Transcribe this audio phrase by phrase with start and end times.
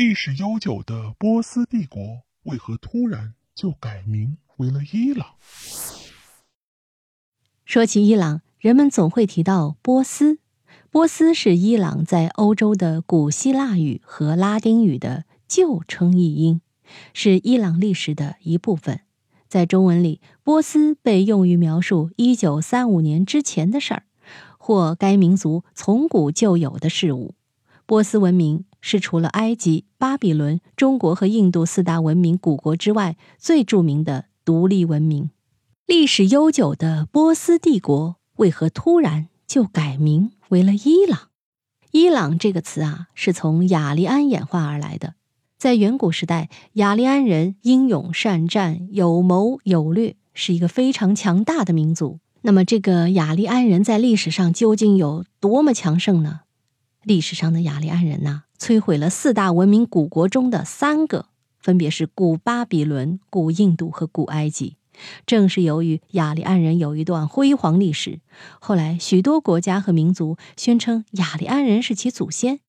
[0.00, 5.34] 历史悠久的波斯帝国为何突然就改名为了伊朗？
[7.66, 10.38] 说起伊朗，人们总会提到波斯。
[10.90, 16.62] 波斯是伊朗在欧洲的古希腊语和拉丁语的旧称译音，
[17.12, 19.02] 是伊朗历史的一部分。
[19.48, 24.04] 在中文里，波斯被用于描述一九三五年之前的事儿，
[24.56, 27.34] 或该民族从古就有的事物。
[27.90, 28.66] 波斯文明。
[28.80, 35.30] 是除了埃及、巴比伦、中国和印度四大文明古国之外最著名的独立文明。
[35.86, 41.28] 历史悠久的波斯帝国为何突然就改名为了伊朗？
[41.90, 45.14] 伊朗这个词啊，是从雅利安演化而来的。
[45.58, 52.20] 在远古时代，雅利安人英勇善战、有谋有略，是一个非常强大的民族。
[52.42, 56.40] 那么，这个雅利安人在历史上究竟有多么强盛呢？
[57.04, 58.44] 历史上的雅利安人呐。
[58.58, 61.26] 摧毁了四大文明古国中的三个，
[61.58, 64.76] 分别是古巴比伦、古印度和古埃及。
[65.24, 68.20] 正是由于雅利安人有一段辉煌历史，
[68.58, 72.60] 后来许多国家和民族宣称雅利安人是其祖先。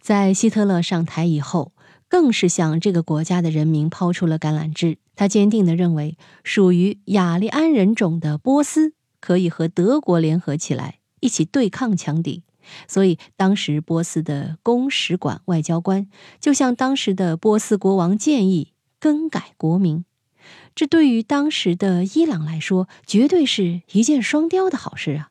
[0.00, 1.72] 在希特勒上台以后，
[2.08, 4.98] 更是向这个国家的人民抛出了橄榄枝。
[5.16, 12.44] 他坚定地认为，属于雅利安人种的波斯可以和德国联合起来，一起对抗强敌。
[12.88, 16.08] 所以，当时波斯的公使馆外交官
[16.40, 20.04] 就向当时的波斯国王建议更改国名。
[20.74, 25.30] 这对于当时的伊朗来说，绝对是一箭双雕的好事啊！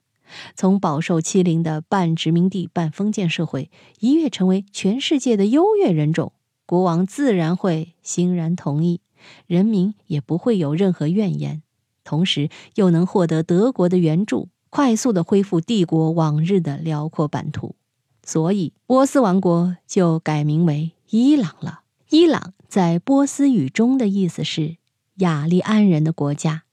[0.56, 6.34] 从饱受欺凌的半殖民地半封建社会，一跃成为全世界的优越人种，
[6.66, 9.02] 国王自然会欣然同意，
[9.46, 11.62] 人民也不会有任何怨言，
[12.04, 14.50] 同时又能获得德国的援助。
[14.76, 17.76] 快速的恢复帝国往日的辽阔版图，
[18.24, 21.82] 所以波斯王国就改名为伊朗了。
[22.10, 24.78] 伊朗在波斯语中的意思是
[25.18, 26.64] 雅利安人的国家。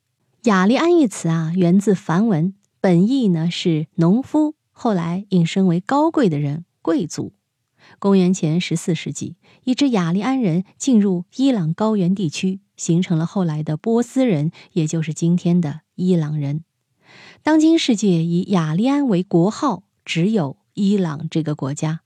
[0.44, 7.34] 雅利安一词啊，源自梵文，本意呢是农夫，后来引申为高贵的人、贵族。
[7.98, 16.64] 公元前十四世纪，一支雅利安人进入伊朗高原地区，形成了后来的波斯人，也就是今天的伊朗人。
[17.43, 22.00] 当今世界以雅利安为国号，只有伊朗这个国家。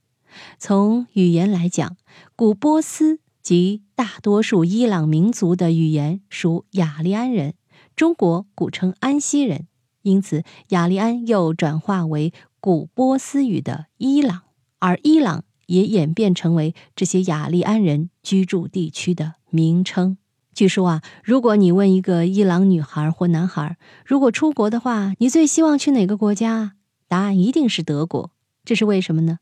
[0.58, 1.96] 从语言来讲，
[2.36, 7.54] 古波斯及大多数伊朗民族的语言属雅利安人，
[7.94, 9.68] 中国古称安息人，
[10.02, 14.42] 因此雅利安又转化为古波斯语的伊朗，
[14.78, 20.16] 而伊朗也演变成为这些雅利安人居住地区的名称。
[20.54, 23.76] 据说啊，如果你问一个伊朗女孩或男孩，
[24.06, 26.74] 如果出国的话，你最希望去哪个国家？
[27.08, 28.30] 答案一定是德国。
[28.64, 29.40] 这是为什么呢？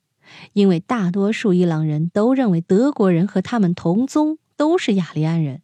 [0.54, 5.60] 因为大多数伊朗人都认为德国人和他们同宗，都是雅利安人。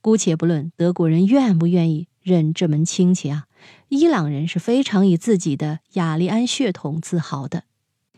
[0.00, 3.44] 姑且不论德国人愿不愿意认这门亲戚啊，
[3.88, 7.62] 伊朗人是非常以自己的雅利安血统自豪的。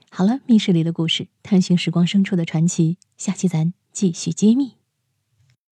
[0.08, 4.79] 好了，密室里的故事，探寻时光深处的传奇，下期咱继续揭秘。